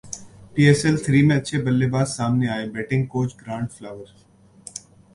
[0.53, 4.07] پی S L three میں اچھے بلے باز سامنے ائے بیٹنگ کوچ گرانٹ فلاور